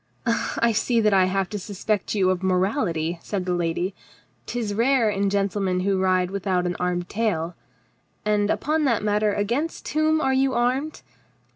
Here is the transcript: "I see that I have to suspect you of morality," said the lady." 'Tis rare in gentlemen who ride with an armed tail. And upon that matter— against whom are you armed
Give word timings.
"I 0.25 0.71
see 0.71 0.99
that 0.99 1.13
I 1.13 1.25
have 1.25 1.47
to 1.49 1.59
suspect 1.59 2.15
you 2.15 2.31
of 2.31 2.41
morality," 2.41 3.19
said 3.21 3.45
the 3.45 3.53
lady." 3.53 3.93
'Tis 4.47 4.73
rare 4.73 5.11
in 5.11 5.29
gentlemen 5.29 5.81
who 5.81 6.01
ride 6.01 6.31
with 6.31 6.47
an 6.47 6.75
armed 6.79 7.07
tail. 7.07 7.53
And 8.25 8.49
upon 8.49 8.85
that 8.85 9.03
matter— 9.03 9.31
against 9.35 9.87
whom 9.89 10.19
are 10.19 10.33
you 10.33 10.55
armed 10.55 11.03